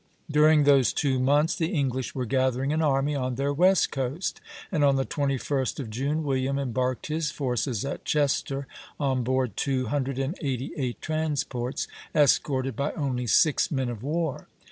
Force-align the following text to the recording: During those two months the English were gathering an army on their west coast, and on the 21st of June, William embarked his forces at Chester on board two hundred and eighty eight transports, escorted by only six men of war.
During 0.31 0.63
those 0.63 0.93
two 0.93 1.19
months 1.19 1.55
the 1.55 1.67
English 1.75 2.15
were 2.15 2.25
gathering 2.25 2.73
an 2.73 2.81
army 2.81 3.13
on 3.13 3.35
their 3.35 3.53
west 3.53 3.91
coast, 3.91 4.41
and 4.71 4.83
on 4.83 4.95
the 4.95 5.05
21st 5.05 5.79
of 5.79 5.91
June, 5.91 6.23
William 6.23 6.57
embarked 6.57 7.05
his 7.05 7.29
forces 7.29 7.85
at 7.85 8.03
Chester 8.03 8.65
on 8.99 9.21
board 9.23 9.55
two 9.55 9.85
hundred 9.89 10.17
and 10.17 10.35
eighty 10.41 10.71
eight 10.75 10.99
transports, 11.03 11.87
escorted 12.15 12.75
by 12.75 12.93
only 12.93 13.27
six 13.27 13.69
men 13.69 13.89
of 13.89 14.01
war. 14.01 14.47